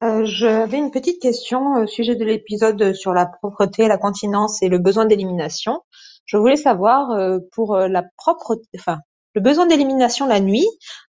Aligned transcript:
j'avais 0.00 0.78
une 0.78 0.90
petite 0.90 1.20
question 1.20 1.74
au 1.74 1.86
sujet 1.86 2.14
de 2.14 2.24
l'épisode 2.24 2.92
sur 2.94 3.12
la 3.12 3.26
propreté, 3.26 3.88
la 3.88 3.98
continence 3.98 4.62
et 4.62 4.68
le 4.68 4.78
besoin 4.78 5.06
d'élimination. 5.06 5.82
Je 6.26 6.36
voulais 6.36 6.56
savoir 6.56 7.10
euh, 7.12 7.38
pour 7.52 7.74
euh, 7.74 7.88
la 7.88 8.04
propre, 8.16 8.60
enfin 8.76 8.98
le 9.34 9.40
besoin 9.40 9.66
d'élimination 9.66 10.26
la 10.26 10.40
nuit, 10.40 10.66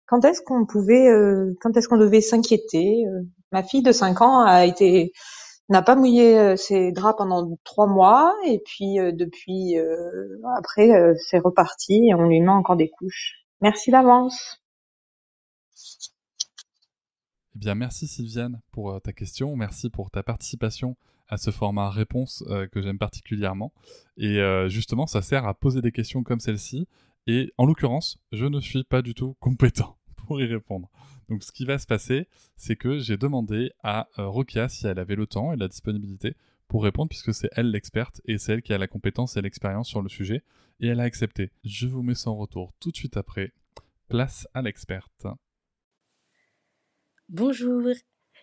quand 0.06 0.24
est-ce 0.24 0.42
qu'on 0.42 0.66
pouvait, 0.66 1.08
euh, 1.08 1.54
quand 1.60 1.76
est-ce 1.76 1.88
qu'on 1.88 1.98
devait 1.98 2.20
s'inquiéter 2.20 3.04
Ma 3.52 3.62
fille 3.62 3.82
de 3.82 3.92
5 3.92 4.20
ans 4.22 4.40
a 4.40 4.64
été 4.66 5.12
n'a 5.68 5.82
pas 5.82 5.94
mouillé 5.96 6.56
ses 6.56 6.92
draps 6.92 7.16
pendant 7.18 7.56
trois 7.64 7.86
mois 7.86 8.34
et 8.44 8.60
puis 8.64 8.96
depuis 9.12 9.76
après 10.56 10.90
c'est 11.30 11.38
reparti 11.38 12.08
et 12.08 12.14
on 12.14 12.24
lui 12.28 12.40
met 12.40 12.50
encore 12.50 12.76
des 12.76 12.90
couches. 12.90 13.44
Merci 13.60 13.90
d'avance. 13.90 14.58
Eh 17.51 17.51
bien, 17.62 17.76
merci 17.76 18.08
Sylviane 18.08 18.60
pour 18.72 19.00
ta 19.00 19.12
question, 19.12 19.54
merci 19.54 19.88
pour 19.88 20.10
ta 20.10 20.24
participation 20.24 20.96
à 21.28 21.36
ce 21.36 21.52
format 21.52 21.90
réponse 21.90 22.42
euh, 22.48 22.66
que 22.66 22.82
j'aime 22.82 22.98
particulièrement. 22.98 23.72
Et 24.16 24.40
euh, 24.40 24.68
justement, 24.68 25.06
ça 25.06 25.22
sert 25.22 25.46
à 25.46 25.54
poser 25.54 25.80
des 25.80 25.92
questions 25.92 26.24
comme 26.24 26.40
celle-ci. 26.40 26.88
Et 27.28 27.52
en 27.58 27.66
l'occurrence, 27.66 28.18
je 28.32 28.46
ne 28.46 28.58
suis 28.58 28.82
pas 28.82 29.00
du 29.00 29.14
tout 29.14 29.34
compétent 29.40 29.96
pour 30.16 30.40
y 30.40 30.44
répondre. 30.44 30.90
Donc 31.28 31.44
ce 31.44 31.52
qui 31.52 31.64
va 31.64 31.78
se 31.78 31.86
passer, 31.86 32.26
c'est 32.56 32.74
que 32.74 32.98
j'ai 32.98 33.16
demandé 33.16 33.70
à 33.84 34.08
euh, 34.18 34.26
Rokia 34.26 34.68
si 34.68 34.88
elle 34.88 34.98
avait 34.98 35.14
le 35.14 35.28
temps 35.28 35.52
et 35.52 35.56
la 35.56 35.68
disponibilité 35.68 36.34
pour 36.66 36.82
répondre, 36.82 37.10
puisque 37.10 37.32
c'est 37.32 37.50
elle 37.52 37.70
l'experte 37.70 38.20
et 38.24 38.38
c'est 38.38 38.54
elle 38.54 38.62
qui 38.62 38.72
a 38.72 38.78
la 38.78 38.88
compétence 38.88 39.36
et 39.36 39.40
l'expérience 39.40 39.88
sur 39.88 40.02
le 40.02 40.08
sujet, 40.08 40.42
et 40.80 40.88
elle 40.88 40.98
a 40.98 41.04
accepté. 41.04 41.52
Je 41.62 41.86
vous 41.86 42.02
mets 42.02 42.16
son 42.16 42.36
retour 42.36 42.72
tout 42.80 42.90
de 42.90 42.96
suite 42.96 43.16
après. 43.16 43.52
Place 44.08 44.48
à 44.52 44.62
l'experte. 44.62 45.28
Bonjour, 47.28 47.82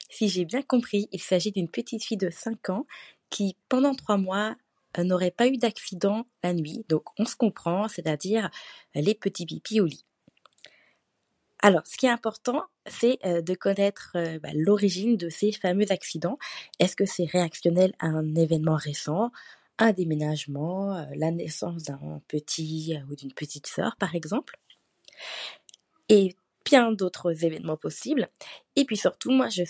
si 0.09 0.29
j'ai 0.29 0.45
bien 0.45 0.62
compris, 0.62 1.09
il 1.12 1.22
s'agit 1.22 1.51
d'une 1.51 1.69
petite 1.69 2.03
fille 2.03 2.17
de 2.17 2.29
5 2.29 2.69
ans 2.69 2.88
qui, 3.29 3.56
pendant 3.67 3.94
3 3.94 4.17
mois, 4.17 4.56
euh, 4.97 5.03
n'aurait 5.03 5.31
pas 5.31 5.47
eu 5.47 5.57
d'accident 5.57 6.25
la 6.44 6.53
nuit. 6.53 6.85
Donc 6.89 7.03
on 7.19 7.25
se 7.25 7.35
comprend, 7.35 7.88
c'est-à-dire 7.88 8.50
euh, 8.95 9.01
les 9.01 9.13
petits 9.16 9.45
pipis 9.45 9.81
au 9.81 9.85
lit. 9.85 10.06
Alors, 11.62 11.85
ce 11.85 11.97
qui 11.97 12.06
est 12.06 12.09
important, 12.09 12.63
c'est 12.88 13.19
euh, 13.25 13.41
de 13.41 13.53
connaître 13.53 14.13
bah, 14.41 14.50
l'origine 14.56 15.18
de 15.18 15.29
ces 15.29 15.51
fameux 15.51 15.91
accidents. 15.91 16.39
Est-ce 16.79 16.95
que 16.95 17.06
c'est 17.06 17.25
réactionnel 17.25 17.94
à 18.00 18.07
un 18.07 18.34
événement 18.34 18.78
récent, 18.78 19.29
un 19.78 19.91
déménagement, 19.91 21.06
la 21.16 21.31
naissance 21.31 21.84
d'un 21.84 22.22
petit 22.28 22.97
ou 23.09 23.16
d'une 23.16 23.34
petite 23.34 23.68
sœur, 23.68 23.97
par 23.97 24.16
exemple? 24.16 24.57
Et 26.07 26.35
bien 26.69 26.91
d'autres 26.91 27.44
événements 27.44 27.78
possibles. 27.78 28.28
Et 28.75 28.85
puis 28.85 28.97
surtout, 28.97 29.31
moi, 29.31 29.50
je, 29.50 29.63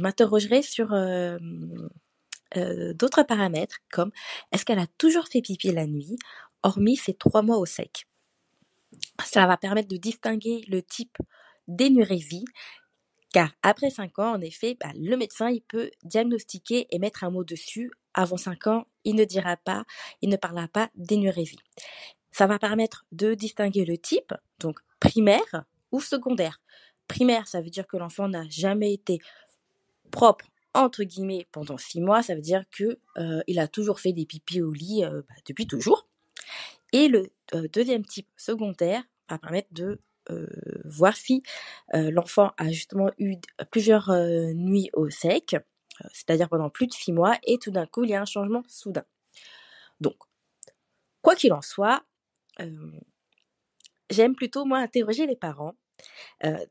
m'interrogerai 0.00 0.62
sur 0.62 0.92
euh, 0.92 1.38
euh, 2.56 2.92
d'autres 2.94 3.22
paramètres 3.22 3.78
comme 3.90 4.10
est-ce 4.50 4.64
qu'elle 4.64 4.78
a 4.78 4.86
toujours 4.98 5.26
fait 5.28 5.42
pipi 5.42 5.70
la 5.70 5.86
nuit, 5.86 6.16
hormis 6.62 6.96
ces 6.96 7.14
trois 7.14 7.42
mois 7.42 7.58
au 7.58 7.66
sec? 7.66 8.06
Cela 9.24 9.46
va 9.46 9.56
permettre 9.56 9.88
de 9.88 9.96
distinguer 9.96 10.64
le 10.68 10.82
type 10.82 11.16
d'énurésie, 11.68 12.44
car 13.32 13.50
après 13.62 13.90
5 13.90 14.18
ans, 14.18 14.32
en 14.32 14.40
effet, 14.40 14.76
bah, 14.78 14.92
le 14.94 15.16
médecin 15.16 15.48
il 15.50 15.62
peut 15.62 15.90
diagnostiquer 16.02 16.86
et 16.90 16.98
mettre 16.98 17.24
un 17.24 17.30
mot 17.30 17.44
dessus. 17.44 17.90
Avant 18.14 18.36
5 18.36 18.66
ans, 18.66 18.86
il 19.04 19.14
ne 19.14 19.24
dira 19.24 19.56
pas, 19.56 19.84
il 20.20 20.28
ne 20.28 20.36
parlera 20.36 20.68
pas 20.68 20.90
d'énurésie. 20.94 21.58
Ça 22.30 22.46
va 22.46 22.58
permettre 22.58 23.06
de 23.12 23.34
distinguer 23.34 23.84
le 23.84 23.96
type, 23.96 24.34
donc 24.58 24.80
primaire 25.00 25.64
ou 25.92 26.00
secondaire. 26.00 26.60
Primaire, 27.08 27.46
ça 27.46 27.60
veut 27.60 27.70
dire 27.70 27.86
que 27.86 27.96
l'enfant 27.96 28.28
n'a 28.28 28.48
jamais 28.48 28.92
été 28.92 29.20
propre 30.10 30.46
entre 30.74 31.04
guillemets 31.04 31.46
pendant 31.52 31.78
six 31.78 32.00
mois, 32.00 32.22
ça 32.22 32.34
veut 32.34 32.40
dire 32.40 32.64
que 32.70 32.98
euh, 33.18 33.42
il 33.46 33.58
a 33.58 33.68
toujours 33.68 34.00
fait 34.00 34.12
des 34.12 34.26
pipis 34.26 34.62
au 34.62 34.72
lit 34.72 35.04
euh, 35.04 35.22
bah, 35.28 35.34
depuis 35.46 35.66
toujours. 35.66 36.08
Et 36.92 37.08
le 37.08 37.30
euh, 37.54 37.68
deuxième 37.68 38.04
type 38.04 38.28
secondaire 38.36 39.02
va 39.28 39.38
permettre 39.38 39.68
de 39.72 39.98
voir 40.84 41.16
si 41.16 41.42
l'enfant 41.92 42.52
a 42.56 42.70
justement 42.70 43.10
eu 43.18 43.34
plusieurs 43.72 44.08
nuits 44.54 44.88
au 44.92 45.10
sec, 45.10 45.56
c'est-à-dire 46.12 46.48
pendant 46.48 46.70
plus 46.70 46.86
de 46.86 46.92
six 46.92 47.10
mois, 47.10 47.36
et 47.42 47.58
tout 47.58 47.72
d'un 47.72 47.86
coup 47.86 48.04
il 48.04 48.10
y 48.10 48.14
a 48.14 48.22
un 48.22 48.24
changement 48.24 48.62
soudain. 48.68 49.04
Donc, 50.00 50.14
quoi 51.22 51.34
qu'il 51.34 51.52
en 51.52 51.60
soit, 51.60 52.04
j'aime 54.10 54.36
plutôt 54.36 54.64
moi 54.64 54.78
interroger 54.78 55.26
les 55.26 55.34
parents 55.34 55.74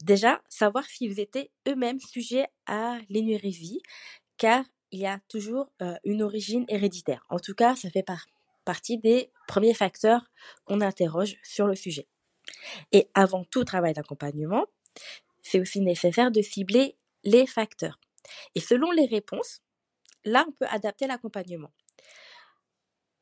déjà, 0.01 0.41
savoir 0.49 0.85
s'ils 0.85 1.19
étaient 1.19 1.51
eux-mêmes 1.67 1.99
sujets 1.99 2.47
à 2.65 2.97
l'énurésie, 3.09 3.81
car 4.37 4.65
il 4.91 4.99
y 4.99 5.05
a 5.05 5.19
toujours 5.27 5.71
une 6.03 6.21
origine 6.21 6.65
héréditaire. 6.67 7.25
En 7.29 7.39
tout 7.39 7.55
cas, 7.55 7.75
ça 7.75 7.89
fait 7.89 8.05
partie 8.65 8.97
des 8.97 9.31
premiers 9.47 9.73
facteurs 9.73 10.29
qu'on 10.65 10.81
interroge 10.81 11.37
sur 11.43 11.67
le 11.67 11.75
sujet. 11.75 12.07
Et 12.91 13.09
avant 13.13 13.43
tout 13.45 13.63
travail 13.63 13.93
d'accompagnement, 13.93 14.65
c'est 15.41 15.59
aussi 15.59 15.79
nécessaire 15.81 16.31
de 16.31 16.41
cibler 16.41 16.97
les 17.23 17.47
facteurs. 17.47 17.99
Et 18.55 18.59
selon 18.59 18.91
les 18.91 19.05
réponses, 19.05 19.61
là, 20.25 20.45
on 20.47 20.51
peut 20.51 20.67
adapter 20.69 21.07
l'accompagnement. 21.07 21.71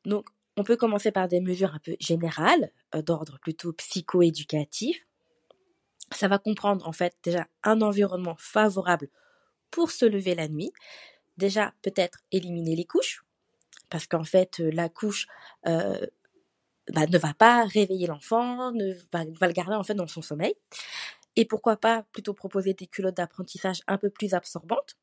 Donc, 0.04 0.28
on 0.56 0.64
peut 0.64 0.76
commencer 0.76 1.12
par 1.12 1.28
des 1.28 1.40
mesures 1.40 1.74
un 1.74 1.78
peu 1.78 1.96
générales, 2.00 2.72
d'ordre 2.92 3.38
plutôt 3.40 3.72
psycho-éducatif, 3.72 5.06
ça 6.12 6.28
va 6.28 6.38
comprendre 6.38 6.86
en 6.88 6.92
fait 6.92 7.14
déjà 7.22 7.46
un 7.62 7.80
environnement 7.82 8.36
favorable 8.38 9.08
pour 9.70 9.90
se 9.90 10.04
lever 10.04 10.34
la 10.34 10.48
nuit. 10.48 10.72
Déjà 11.36 11.72
peut-être 11.82 12.20
éliminer 12.32 12.76
les 12.76 12.84
couches, 12.84 13.24
parce 13.88 14.06
qu'en 14.06 14.24
fait 14.24 14.60
euh, 14.60 14.70
la 14.72 14.88
couche 14.88 15.26
euh, 15.66 16.06
bah, 16.92 17.06
ne 17.06 17.18
va 17.18 17.34
pas 17.34 17.64
réveiller 17.64 18.06
l'enfant, 18.06 18.72
ne 18.72 18.92
va, 19.12 19.24
va, 19.38 19.46
le 19.46 19.52
garder 19.52 19.74
en 19.74 19.84
fait 19.84 19.94
dans 19.94 20.06
son 20.06 20.22
sommeil. 20.22 20.54
Et 21.36 21.44
pourquoi 21.44 21.76
pas 21.76 22.04
plutôt 22.12 22.34
proposer 22.34 22.74
des 22.74 22.86
culottes 22.86 23.16
d'apprentissage 23.16 23.82
un 23.86 23.98
peu 23.98 24.10
plus 24.10 24.34
absorbantes 24.34 24.96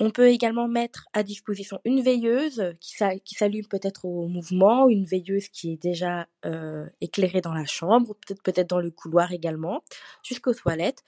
on 0.00 0.10
peut 0.10 0.28
également 0.28 0.66
mettre 0.66 1.06
à 1.12 1.22
disposition 1.22 1.78
une 1.84 2.00
veilleuse 2.00 2.74
qui, 2.80 2.94
s'allume 3.34 3.66
peut-être 3.66 4.06
au 4.06 4.28
mouvement, 4.28 4.88
une 4.88 5.04
veilleuse 5.04 5.48
qui 5.48 5.74
est 5.74 5.76
déjà 5.76 6.26
euh, 6.46 6.88
éclairée 7.02 7.42
dans 7.42 7.52
la 7.52 7.66
chambre, 7.66 8.14
peut-être 8.14 8.42
peut-être 8.42 8.70
dans 8.70 8.80
le 8.80 8.90
couloir 8.90 9.30
également, 9.32 9.84
jusqu'aux 10.22 10.54
toilettes, 10.54 11.04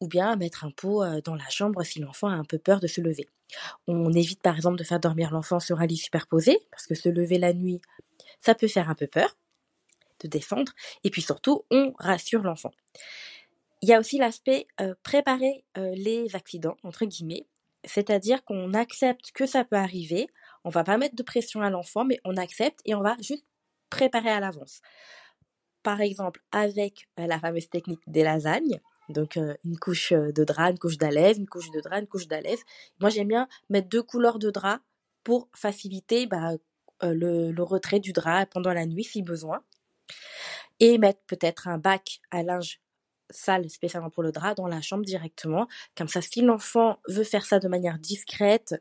ou 0.00 0.06
bien 0.06 0.36
mettre 0.36 0.66
un 0.66 0.70
pot 0.70 1.02
euh, 1.02 1.22
dans 1.22 1.34
la 1.34 1.48
chambre 1.48 1.82
si 1.82 1.98
l'enfant 1.98 2.28
a 2.28 2.34
un 2.34 2.44
peu 2.44 2.58
peur 2.58 2.78
de 2.78 2.86
se 2.86 3.00
lever. 3.00 3.26
On 3.86 4.12
évite 4.12 4.42
par 4.42 4.54
exemple 4.54 4.76
de 4.76 4.84
faire 4.84 5.00
dormir 5.00 5.30
l'enfant 5.32 5.58
sur 5.58 5.80
un 5.80 5.86
lit 5.86 5.96
superposé, 5.96 6.58
parce 6.70 6.86
que 6.86 6.94
se 6.94 7.08
lever 7.08 7.38
la 7.38 7.54
nuit, 7.54 7.80
Ça 8.40 8.54
peut 8.54 8.68
faire 8.68 8.90
un 8.90 8.94
peu 8.94 9.06
peur 9.06 9.34
de 10.20 10.28
descendre. 10.28 10.72
Et 11.04 11.10
puis 11.10 11.22
surtout, 11.22 11.64
on 11.70 11.94
rassure 11.98 12.42
l'enfant. 12.42 12.72
Il 13.80 13.88
y 13.88 13.94
a 13.94 13.98
aussi 13.98 14.18
l'aspect 14.18 14.66
euh, 14.82 14.94
préparer 15.02 15.64
les 15.74 16.36
accidents, 16.36 16.76
entre 16.82 17.06
guillemets. 17.06 17.46
C'est-à-dire 17.86 18.44
qu'on 18.44 18.74
accepte 18.74 19.32
que 19.32 19.46
ça 19.46 19.64
peut 19.64 19.76
arriver. 19.76 20.28
On 20.64 20.70
va 20.70 20.84
pas 20.84 20.98
mettre 20.98 21.16
de 21.16 21.22
pression 21.22 21.62
à 21.62 21.70
l'enfant, 21.70 22.04
mais 22.04 22.18
on 22.24 22.36
accepte 22.36 22.80
et 22.84 22.94
on 22.94 23.00
va 23.00 23.16
juste 23.20 23.46
préparer 23.88 24.30
à 24.30 24.40
l'avance. 24.40 24.80
Par 25.82 26.00
exemple, 26.00 26.42
avec 26.52 27.08
euh, 27.18 27.26
la 27.26 27.38
fameuse 27.38 27.68
technique 27.70 28.02
des 28.06 28.24
lasagnes, 28.24 28.80
donc 29.08 29.36
une 29.36 29.78
couche 29.78 30.12
de 30.12 30.44
drap, 30.44 30.70
une 30.70 30.78
couche 30.78 30.98
d'alaise, 30.98 31.38
une 31.38 31.48
couche 31.48 31.70
de 31.70 31.80
drap, 31.80 32.00
une 32.00 32.08
couche 32.08 32.26
d'alaise. 32.26 32.62
Moi, 33.00 33.08
j'aime 33.10 33.28
bien 33.28 33.48
mettre 33.70 33.88
deux 33.88 34.02
couleurs 34.02 34.40
de 34.40 34.50
drap 34.50 34.80
pour 35.22 35.48
faciliter 35.54 36.26
bah, 36.26 36.52
le, 37.02 37.62
retrait 37.62 38.00
du 38.00 38.12
drap 38.12 38.46
pendant 38.46 38.72
la 38.72 38.86
nuit 38.86 39.04
si 39.04 39.22
besoin. 39.22 39.62
Et 40.80 40.98
mettre 40.98 41.20
peut-être 41.26 41.68
un 41.68 41.78
bac 41.78 42.20
à 42.30 42.42
linge 42.42 42.80
sale 43.30 43.68
spécialement 43.70 44.10
pour 44.10 44.22
le 44.22 44.32
drap 44.32 44.54
dans 44.54 44.68
la 44.68 44.80
chambre 44.80 45.04
directement. 45.04 45.66
Comme 45.96 46.08
ça, 46.08 46.20
si 46.20 46.42
l'enfant 46.42 46.98
veut 47.08 47.24
faire 47.24 47.44
ça 47.44 47.58
de 47.58 47.68
manière 47.68 47.98
discrète, 47.98 48.74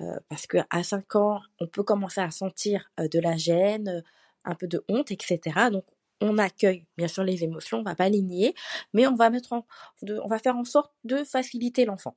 euh, 0.00 0.18
parce 0.28 0.46
qu'à 0.46 0.82
5 0.82 1.16
ans, 1.16 1.40
on 1.60 1.66
peut 1.66 1.82
commencer 1.82 2.20
à 2.20 2.30
sentir 2.30 2.90
euh, 3.00 3.08
de 3.08 3.18
la 3.18 3.36
gêne, 3.36 4.02
un 4.44 4.54
peu 4.54 4.66
de 4.66 4.84
honte, 4.88 5.10
etc. 5.10 5.40
Donc, 5.70 5.84
on 6.20 6.38
accueille 6.38 6.86
bien 6.96 7.08
sûr 7.08 7.24
les 7.24 7.44
émotions, 7.44 7.78
on 7.78 7.82
va 7.82 7.94
pas 7.94 8.08
les 8.08 8.22
nier, 8.22 8.54
mais 8.94 9.06
on 9.06 9.14
va 9.14 9.30
mettre 9.30 9.52
on 10.02 10.28
va 10.28 10.38
faire 10.38 10.56
en 10.56 10.64
sorte 10.64 10.92
de 11.04 11.24
faciliter 11.24 11.84
l'enfant. 11.84 12.16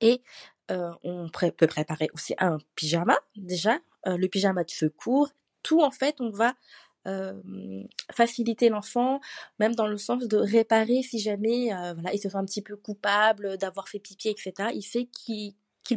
Et 0.00 0.22
euh, 0.70 0.92
on 1.02 1.28
peut 1.28 1.66
préparer 1.66 2.08
aussi 2.14 2.34
un 2.38 2.58
pyjama 2.76 3.18
déjà, 3.36 3.78
le 4.06 4.26
pyjama 4.28 4.64
de 4.64 4.70
secours. 4.70 5.30
Tout 5.62 5.82
en 5.82 5.90
fait, 5.90 6.16
on 6.20 6.30
va 6.30 6.54
faciliter 8.12 8.68
l'enfant, 8.68 9.20
même 9.58 9.74
dans 9.74 9.86
le 9.86 9.96
sens 9.96 10.26
de 10.26 10.36
réparer 10.36 11.02
si 11.02 11.18
jamais 11.18 11.70
voilà, 11.94 12.12
il 12.12 12.18
se 12.18 12.28
sent 12.28 12.36
un 12.36 12.44
petit 12.44 12.62
peu 12.62 12.76
coupable 12.76 13.58
d'avoir 13.58 13.88
fait 13.88 13.98
pipi, 13.98 14.28
etc. 14.28 14.70
Il 14.74 14.82
sait 14.82 15.06
qu'il 15.06 15.54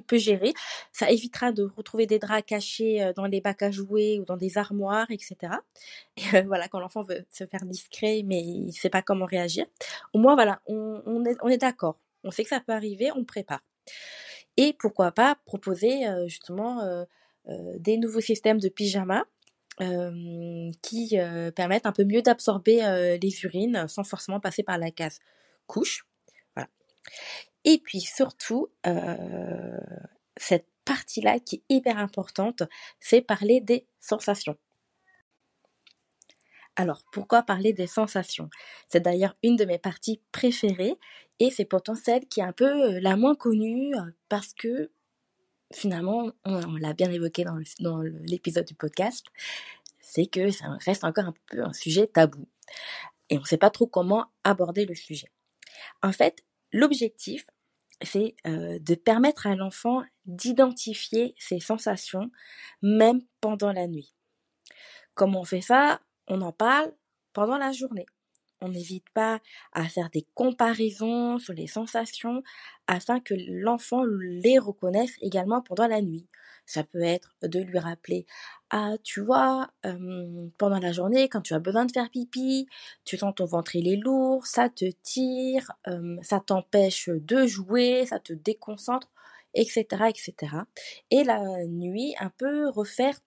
peut 0.08 0.18
gérer. 0.18 0.54
Ça 0.92 1.12
évitera 1.12 1.52
de 1.52 1.64
retrouver 1.76 2.08
des 2.08 2.20
draps 2.20 2.46
cachés 2.46 3.12
dans 3.16 3.26
les 3.26 3.42
bacs 3.42 3.62
à 3.62 3.72
jouets 3.72 4.20
ou 4.20 4.26
dans 4.26 4.38
des 4.38 4.58
armoires, 4.58 5.08
etc. 5.12 5.54
Et 6.18 6.42
voilà, 6.48 6.68
quand 6.68 6.80
l'enfant 6.80 7.04
veut 7.04 7.26
se 7.32 7.46
faire 7.46 7.66
discret, 7.66 8.22
mais 8.26 8.42
il 8.42 8.68
ne 8.68 8.72
sait 8.72 8.90
pas 8.90 9.02
comment 9.02 9.26
réagir. 9.26 9.66
Au 10.14 10.20
moins, 10.20 10.36
voilà, 10.36 10.62
on 10.68 11.50
est 11.50 11.58
d'accord. 11.58 12.00
On 12.24 12.32
sait 12.32 12.44
que 12.44 12.50
ça 12.50 12.62
peut 12.62 12.74
arriver, 12.74 13.12
on 13.16 13.26
prépare. 13.26 13.62
Et 14.56 14.74
pourquoi 14.80 15.12
pas 15.12 15.36
proposer 15.46 16.06
justement 16.28 17.06
des 17.48 17.98
nouveaux 17.98 18.22
systèmes 18.22 18.60
de 18.60 18.70
pyjama 18.70 19.26
qui 20.82 21.18
permettent 21.56 21.86
un 21.86 21.92
peu 21.92 22.04
mieux 22.04 22.22
d'absorber 22.22 23.18
les 23.22 23.46
urines 23.46 23.88
sans 23.88 24.04
forcément 24.04 24.40
passer 24.40 24.64
par 24.64 24.78
la 24.78 24.92
case 24.92 25.20
couche. 25.68 26.06
Voilà. 26.56 26.70
Et 27.64 27.80
puis 27.80 28.02
surtout, 28.02 28.70
cette 30.38 30.68
partie-là 30.86 31.40
qui 31.40 31.56
est 31.56 31.64
hyper 31.76 31.98
importante, 31.98 32.64
c'est 33.00 33.22
parler 33.22 33.62
des 33.62 33.88
sensations. 34.00 34.58
Alors, 36.76 37.04
pourquoi 37.12 37.44
parler 37.44 37.72
des 37.72 37.86
sensations? 37.86 38.50
C'est 38.90 39.00
d'ailleurs 39.00 39.38
une 39.44 39.56
de 39.56 39.66
mes 39.66 39.78
parties 39.78 40.22
préférées 40.32 40.98
et 41.40 41.52
c'est 41.52 41.66
pourtant 41.66 41.94
celle 41.94 42.26
qui 42.28 42.40
est 42.40 42.44
un 42.44 42.52
peu 42.52 43.00
la 43.00 43.16
moins 43.16 43.36
connue 43.36 43.94
parce 44.28 44.54
que 44.54 44.92
finalement, 45.74 46.32
on, 46.46 46.76
l'a 46.76 46.94
bien 46.94 47.12
évoqué 47.12 47.46
dans 47.80 48.02
l'épisode 48.02 48.66
du 48.66 48.76
podcast, 48.76 49.26
c'est 50.00 50.28
que 50.28 50.52
ça 50.52 50.66
reste 50.86 51.04
encore 51.04 51.26
un 51.26 51.34
peu 51.48 51.64
un 51.64 51.74
sujet 51.74 52.08
tabou. 52.08 52.48
Et 53.30 53.38
on 53.38 53.42
ne 53.42 53.46
sait 53.46 53.58
pas 53.58 53.70
trop 53.70 53.88
comment 53.88 54.28
aborder 54.44 54.86
le 54.86 54.96
sujet. 54.96 55.32
En 56.02 56.12
fait, 56.12 56.44
l'objectif, 56.72 57.48
c'est 58.02 58.36
euh, 58.46 58.80
de 58.80 58.96
permettre 58.96 59.48
à 59.48 59.56
l'enfant 59.56 60.04
d'identifier 60.26 61.36
ses 61.38 61.60
sensations, 61.60 62.30
même 62.82 63.22
pendant 63.42 63.72
la 63.72 63.88
nuit. 63.88 64.14
Comment 65.16 65.42
on 65.42 65.46
fait 65.46 65.62
ça? 65.62 66.02
On 66.28 66.42
en 66.42 66.52
parle 66.52 66.94
pendant 67.34 67.58
la 67.58 67.72
journée 67.72 68.06
on 68.64 68.70
n'hésite 68.70 69.06
pas 69.14 69.40
à 69.74 69.84
faire 69.90 70.10
des 70.10 70.26
comparaisons 70.34 71.38
sur 71.38 71.54
les 71.54 71.68
sensations 71.68 72.42
afin 72.88 73.20
que 73.20 73.34
l'enfant 73.48 74.04
les 74.04 74.58
reconnaisse 74.58 75.14
également 75.22 75.62
pendant 75.62 75.88
la 75.88 76.02
nuit. 76.02 76.28
Ça 76.66 76.84
peut 76.84 77.02
être 77.02 77.36
de 77.42 77.60
lui 77.60 77.78
rappeler 77.78 78.26
Ah, 78.70 78.94
tu 79.04 79.22
vois, 79.22 79.70
pendant 80.58 80.80
la 80.80 80.94
journée, 80.94 81.28
quand 81.28 81.42
tu 81.42 81.54
as 81.54 81.60
besoin 81.60 81.86
de 81.86 81.92
faire 81.92 82.10
pipi, 82.10 82.68
tu 83.04 83.18
sens 83.18 83.36
ton 83.36 83.46
ventre 83.46 83.76
il 83.76 83.88
est 83.88 83.98
lourd, 83.98 84.46
ça 84.48 84.70
te 84.70 84.86
tire, 85.04 85.72
ça 86.22 86.40
t'empêche 86.40 87.10
de 87.10 87.46
jouer, 87.46 88.06
ça 88.06 88.20
te 88.20 88.34
déconcentre, 88.34 89.10
etc., 89.54 89.86
etc. 90.10 90.56
Et 91.12 91.24
la 91.24 91.66
nuit, 91.68 92.16
un 92.20 92.30
peu 92.30 92.70
refaire 92.70 93.20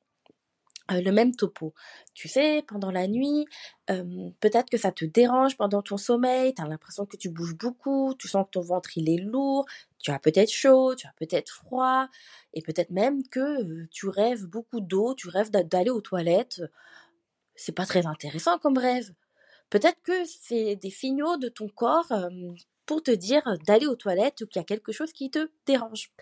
le 0.88 1.10
même 1.10 1.34
topo. 1.34 1.74
Tu 2.14 2.28
sais, 2.28 2.64
pendant 2.66 2.90
la 2.90 3.08
nuit, 3.08 3.46
peut-être 3.86 4.70
que 4.70 4.78
ça 4.78 4.92
te 4.92 5.04
dérange 5.04 5.56
pendant 5.56 5.82
ton 5.82 5.96
sommeil, 5.96 6.54
tu 6.54 6.62
as 6.62 6.66
l'impression 6.66 7.06
que 7.06 7.16
tu 7.16 7.28
bouges 7.28 7.56
beaucoup, 7.56 8.14
tu 8.18 8.28
sens 8.28 8.46
que 8.46 8.50
ton 8.52 8.60
ventre 8.60 8.96
il 8.96 9.10
est 9.10 9.22
lourd, 9.22 9.66
tu 9.98 10.10
as 10.10 10.18
peut-être 10.18 10.50
chaud, 10.50 10.94
tu 10.94 11.06
as 11.06 11.12
peut-être 11.16 11.50
froid, 11.50 12.08
et 12.54 12.62
peut-être 12.62 12.90
même 12.90 13.26
que 13.28 13.86
tu 13.86 14.08
rêves 14.08 14.46
beaucoup 14.46 14.80
d'eau, 14.80 15.14
tu 15.14 15.28
rêves 15.28 15.50
d'aller 15.50 15.90
aux 15.90 16.00
toilettes. 16.00 16.62
C'est 17.54 17.72
pas 17.72 17.86
très 17.86 18.06
intéressant 18.06 18.58
comme 18.58 18.78
rêve. 18.78 19.12
Peut-être 19.70 20.00
que 20.02 20.24
c'est 20.24 20.76
des 20.76 20.90
signaux 20.90 21.36
de 21.38 21.48
ton 21.48 21.68
corps 21.68 22.12
pour 22.84 23.02
te 23.02 23.10
dire 23.10 23.42
d'aller 23.66 23.86
aux 23.86 23.96
toilettes 23.96 24.42
ou 24.42 24.46
qu'il 24.46 24.60
y 24.60 24.62
a 24.62 24.64
quelque 24.64 24.92
chose 24.92 25.12
qui 25.12 25.30
te 25.30 25.50
dérange. 25.66 26.12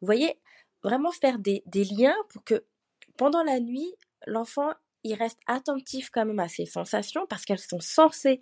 Vous 0.00 0.06
voyez, 0.06 0.40
vraiment 0.82 1.10
faire 1.10 1.38
des 1.38 1.62
liens 1.74 2.16
pour 2.30 2.44
que 2.44 2.64
pendant 3.18 3.42
la 3.42 3.60
nuit, 3.60 3.94
l'enfant, 4.26 4.72
il 5.02 5.14
reste 5.14 5.38
attentif 5.46 6.10
quand 6.10 6.24
même 6.24 6.40
à 6.40 6.48
ses 6.48 6.66
sensations 6.66 7.26
parce 7.28 7.44
qu'elles 7.44 7.58
sont 7.58 7.80
censées 7.80 8.40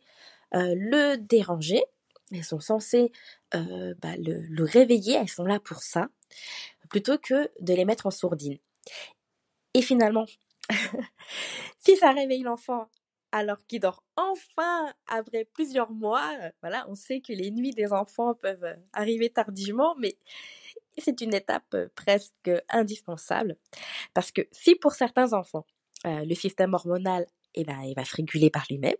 le 0.52 1.16
déranger, 1.16 1.82
elles 2.30 2.44
sont 2.44 2.60
censées 2.60 3.10
bah, 3.52 4.16
le, 4.18 4.64
réveiller, 4.64 5.14
elles 5.14 5.28
sont 5.28 5.44
là 5.44 5.58
pour 5.58 5.78
ça, 5.78 6.08
plutôt 6.90 7.18
que 7.18 7.50
de 7.60 7.74
les 7.74 7.84
mettre 7.84 8.06
en 8.06 8.10
sourdine. 8.10 8.58
Et 9.74 9.82
finalement, 9.82 10.26
si 11.78 11.96
ça 11.96 12.12
réveille 12.12 12.42
l'enfant 12.42 12.88
alors 13.32 13.56
qu'il 13.66 13.80
dort 13.80 14.04
enfin 14.16 14.92
après 15.06 15.46
plusieurs 15.46 15.90
mois, 15.90 16.30
voilà, 16.60 16.86
on 16.88 16.94
sait 16.94 17.20
que 17.20 17.32
les 17.32 17.50
nuits 17.50 17.74
des 17.74 17.92
enfants 17.92 18.34
peuvent 18.34 18.76
arriver 18.92 19.30
tardivement, 19.30 19.96
mais 19.98 20.16
c'est 20.98 21.20
une 21.20 21.34
étape 21.34 21.76
presque 21.94 22.50
indispensable 22.68 23.56
parce 24.14 24.30
que 24.30 24.42
si 24.52 24.74
pour 24.74 24.92
certains 24.92 25.32
enfants, 25.32 25.66
le 26.04 26.34
système 26.34 26.74
hormonal, 26.74 27.26
eh 27.54 27.64
ben, 27.64 27.80
va 27.96 28.04
se 28.04 28.16
réguler 28.16 28.50
par 28.50 28.64
lui-même, 28.68 28.96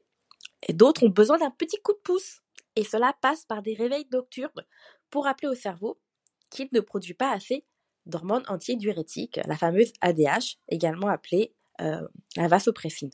d'autres 0.71 1.05
ont 1.05 1.11
besoin 1.11 1.39
d'un 1.39 1.51
petit 1.51 1.81
coup 1.83 1.93
de 1.93 1.99
pouce. 1.99 2.41
Et 2.77 2.85
cela 2.85 3.15
passe 3.21 3.45
par 3.45 3.63
des 3.63 3.75
réveils 3.75 4.07
nocturnes 4.13 4.65
pour 5.11 5.25
rappeler 5.25 5.49
au 5.49 5.55
cerveau 5.55 6.01
qu'il 6.49 6.69
ne 6.73 6.81
produit 6.81 7.15
pas 7.15 7.31
assez 7.31 7.67
d'hormones 8.07 8.45
antidiurétiques, 8.49 9.41
la 9.47 9.57
fameuse 9.57 9.93
ADH, 10.01 10.59
également 10.69 11.09
appelée 11.09 11.55
la 11.79 12.49
vasopressine. 12.49 13.11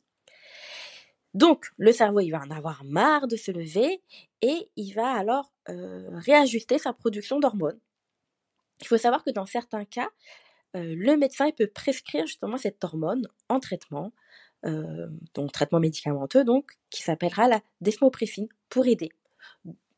Donc, 1.34 1.66
le 1.76 1.92
cerveau, 1.92 2.20
il 2.20 2.30
va 2.30 2.40
en 2.40 2.50
avoir 2.50 2.84
marre 2.84 3.26
de 3.28 3.36
se 3.36 3.50
lever 3.50 4.02
et 4.42 4.70
il 4.76 4.92
va 4.92 5.10
alors 5.12 5.52
réajuster 5.66 6.78
sa 6.78 6.92
production 6.92 7.38
d'hormones 7.40 7.80
il 8.80 8.86
faut 8.86 8.98
savoir 8.98 9.24
que 9.24 9.30
dans 9.30 9.46
certains 9.46 9.84
cas, 9.84 10.08
le 10.74 11.16
médecin 11.16 11.50
peut 11.50 11.66
prescrire 11.66 12.26
justement 12.26 12.58
cette 12.58 12.82
hormone 12.84 13.26
en 13.48 13.58
traitement, 13.60 14.12
donc 14.62 15.52
traitement 15.52 15.80
médicamenteux, 15.80 16.44
donc 16.44 16.72
qui 16.90 17.02
s'appellera 17.02 17.48
la 17.48 17.60
desmopressine 17.80 18.48
pour 18.68 18.86
aider. 18.86 19.10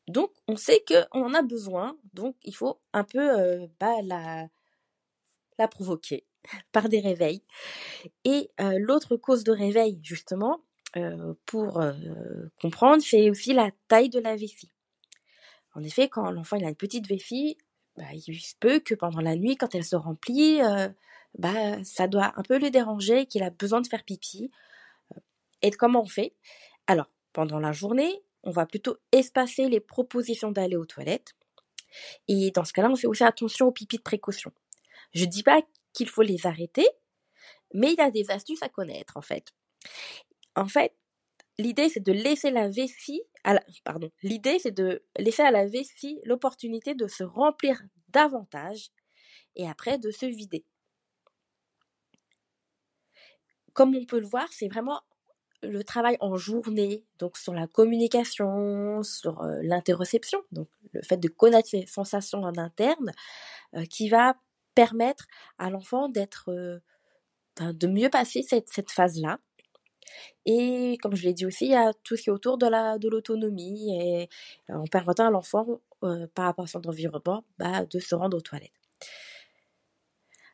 Donc 0.07 0.31
on 0.47 0.55
sait 0.55 0.83
qu'on 0.87 1.25
en 1.25 1.33
a 1.33 1.41
besoin, 1.41 1.97
donc 2.13 2.35
il 2.43 2.55
faut 2.55 2.79
un 2.93 3.03
peu 3.03 3.67
bah, 3.79 4.01
la, 4.03 5.67
provoquer 5.67 6.25
par 6.71 6.89
des 6.89 7.01
réveils. 7.01 7.43
Et 8.23 8.49
l'autre 8.59 9.17
cause 9.17 9.43
de 9.43 9.51
réveil, 9.51 9.99
justement, 10.03 10.61
pour 11.45 11.81
comprendre, 12.61 13.03
c'est 13.03 13.29
aussi 13.29 13.53
la 13.53 13.71
taille 13.87 14.09
de 14.09 14.19
la 14.19 14.35
vessie. 14.35 14.71
En 15.73 15.83
effet, 15.83 16.09
quand 16.09 16.29
l'enfant 16.31 16.57
a 16.57 16.69
une 16.69 16.75
petite 16.75 17.07
vessie, 17.07 17.57
bah, 17.97 18.05
il 18.13 18.39
se 18.39 18.55
peut 18.59 18.79
que 18.79 18.95
pendant 18.95 19.21
la 19.21 19.35
nuit, 19.35 19.57
quand 19.57 19.75
elle 19.75 19.83
se 19.83 19.95
remplit, 19.95 20.61
bah, 21.37 21.83
ça 21.83 22.07
doit 22.07 22.33
un 22.35 22.43
peu 22.43 22.59
le 22.59 22.69
déranger, 22.69 23.25
qu'il 23.25 23.43
a 23.43 23.49
besoin 23.49 23.81
de 23.81 23.87
faire 23.87 24.03
pipi. 24.03 24.51
Et 25.61 25.71
comment 25.71 26.01
on 26.01 26.07
fait 26.07 26.33
Alors, 26.87 27.09
pendant 27.33 27.59
la 27.59 27.71
journée, 27.71 28.21
on 28.43 28.51
va 28.51 28.65
plutôt 28.65 28.97
espacer 29.11 29.69
les 29.69 29.79
propositions 29.79 30.51
d'aller 30.51 30.75
aux 30.75 30.85
toilettes. 30.85 31.35
Et 32.27 32.51
dans 32.51 32.65
ce 32.65 32.73
cas-là, 32.73 32.89
on 32.89 32.95
fait 32.95 33.07
aussi 33.07 33.23
attention 33.23 33.67
aux 33.67 33.71
pipis 33.71 33.97
de 33.97 34.01
précaution. 34.01 34.51
Je 35.13 35.25
ne 35.25 35.29
dis 35.29 35.43
pas 35.43 35.61
qu'il 35.93 36.09
faut 36.09 36.21
les 36.21 36.45
arrêter, 36.47 36.87
Mais 37.73 37.93
il 37.93 37.97
y 37.97 38.01
a 38.01 38.11
des 38.11 38.29
astuces 38.31 38.63
à 38.63 38.69
connaître, 38.69 39.15
en 39.17 39.21
fait. 39.21 39.53
En 40.55 40.67
fait, 40.67 40.93
l'idée, 41.61 41.89
c'est 41.89 42.03
de 42.03 42.11
laisser 42.11 42.51
la 42.51 42.67
vessie, 42.67 43.21
à 43.43 43.53
la, 43.53 43.63
pardon, 43.83 44.11
l'idée, 44.23 44.59
c'est 44.59 44.71
de 44.71 45.03
laisser 45.17 45.43
à 45.43 45.51
la 45.51 45.65
vessie 45.65 46.19
l'opportunité 46.25 46.95
de 46.95 47.07
se 47.07 47.23
remplir 47.23 47.81
davantage 48.09 48.89
et 49.55 49.67
après 49.67 49.97
de 49.97 50.11
se 50.11 50.25
vider. 50.25 50.65
Comme 53.73 53.95
on 53.95 54.05
peut 54.05 54.19
le 54.19 54.27
voir, 54.27 54.47
c'est 54.51 54.67
vraiment 54.67 55.01
le 55.63 55.83
travail 55.83 56.17
en 56.19 56.37
journée, 56.37 57.05
donc 57.19 57.37
sur 57.37 57.53
la 57.53 57.67
communication, 57.67 59.03
sur 59.03 59.43
l'interoception, 59.61 60.41
donc 60.51 60.67
le 60.91 61.01
fait 61.03 61.17
de 61.17 61.27
connaître 61.27 61.69
ses 61.69 61.85
sensations 61.85 62.43
en 62.43 62.57
interne, 62.57 63.11
qui 63.89 64.09
va 64.09 64.35
permettre 64.73 65.27
à 65.57 65.69
l'enfant 65.69 66.09
d'être, 66.09 66.81
de 67.59 67.87
mieux 67.87 68.09
passer 68.09 68.41
cette 68.43 68.91
phase-là. 68.91 69.39
Et 70.45 70.97
comme 71.01 71.15
je 71.15 71.23
l'ai 71.23 71.33
dit 71.33 71.45
aussi, 71.45 71.65
il 71.65 71.71
y 71.71 71.75
a 71.75 71.93
tout 72.03 72.17
ce 72.17 72.23
qui 72.23 72.29
est 72.29 72.33
autour 72.33 72.57
de 72.57 72.67
la 72.67 72.97
de 72.97 73.09
l'autonomie 73.09 73.95
et 73.95 74.29
en 74.69 74.85
permettant 74.85 75.27
à 75.27 75.31
l'enfant, 75.31 75.81
par 76.33 76.45
rapport 76.45 76.65
à 76.65 76.67
son 76.67 76.85
environnement, 76.87 77.43
bah, 77.59 77.85
de 77.85 77.99
se 77.99 78.15
rendre 78.15 78.37
aux 78.37 78.41
toilettes. 78.41 78.71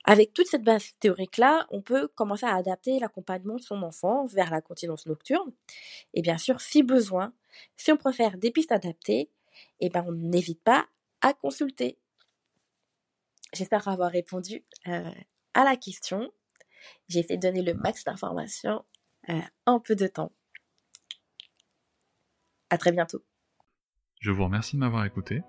Avec 0.10 0.34
toute 0.34 0.48
cette 0.48 0.64
base 0.64 0.94
théorique-là, 1.02 1.68
on 1.70 1.82
peut 1.82 2.08
commencer 2.08 2.46
à 2.46 2.56
adapter 2.56 2.98
l'accompagnement 2.98 3.58
de 3.58 3.62
son 3.62 3.84
enfant 3.84 4.26
vers 4.26 4.50
la 4.50 4.62
continence 4.62 5.06
nocturne. 5.06 5.52
Et 6.14 6.22
bien 6.22 6.38
sûr, 6.38 6.62
si 6.62 6.82
besoin, 6.82 7.34
si 7.76 7.92
on 7.92 7.98
préfère 7.98 8.38
des 8.38 8.52
pistes 8.52 8.72
adaptées, 8.72 9.30
eh 9.82 9.90
ben 9.90 10.06
on 10.08 10.14
n'hésite 10.14 10.64
pas 10.64 10.88
à 11.20 11.34
consulter. 11.34 11.98
J'espère 13.54 13.86
avoir 13.90 14.12
répondu 14.12 14.64
euh, 14.88 15.12
à 15.54 15.64
la 15.66 15.76
question. 15.76 16.32
J'ai 17.10 17.20
essayé 17.20 17.36
de 17.36 17.42
donner 17.42 17.62
le 17.62 17.74
max 17.74 18.06
d'informations 18.06 18.86
euh, 19.30 19.42
en 19.66 19.80
peu 19.80 19.96
de 19.96 20.08
temps. 20.08 20.32
À 22.70 22.78
très 22.78 22.92
bientôt. 22.92 23.24
Je 24.20 24.32
vous 24.32 24.44
remercie 24.44 24.76
de 24.76 24.82
m'avoir 24.82 25.06
écouté. 25.06 25.42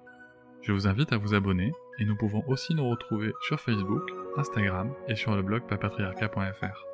Je 0.62 0.72
vous 0.72 0.86
invite 0.86 1.12
à 1.12 1.18
vous 1.18 1.34
abonner 1.34 1.72
et 1.98 2.04
nous 2.04 2.16
pouvons 2.16 2.44
aussi 2.48 2.74
nous 2.74 2.88
retrouver 2.88 3.32
sur 3.46 3.60
Facebook, 3.60 4.02
Instagram 4.36 4.94
et 5.08 5.16
sur 5.16 5.34
le 5.34 5.42
blog 5.42 5.66
papatriarca.fr. 5.66 6.84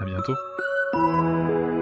À 0.00 0.04
bientôt. 0.04 1.81